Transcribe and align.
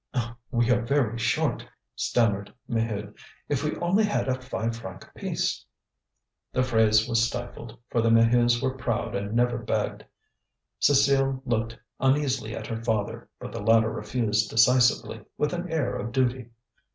"We 0.49 0.71
are 0.71 0.81
very 0.81 1.19
short," 1.19 1.63
stammered 1.95 2.51
Maheude; 2.67 3.13
"if 3.47 3.63
we 3.63 3.75
only 3.75 4.03
had 4.03 4.27
a 4.27 4.41
five 4.41 4.75
franc 4.75 5.07
piece" 5.15 5.63
The 6.53 6.63
phrase 6.63 7.07
was 7.07 7.23
stifled, 7.27 7.77
for 7.91 8.01
the 8.01 8.09
Maheus 8.09 8.63
were 8.63 8.75
proud 8.75 9.13
and 9.13 9.35
never 9.35 9.59
begged. 9.59 10.03
Cécile 10.81 11.43
looked 11.45 11.77
uneasily 11.99 12.55
at 12.55 12.65
her 12.65 12.83
father; 12.83 13.29
but 13.39 13.51
the 13.51 13.61
latter 13.61 13.91
refused 13.91 14.49
decisively, 14.49 15.21
with 15.37 15.53
an 15.53 15.71
air 15.71 15.95
of 15.95 16.11
duty. 16.11 16.49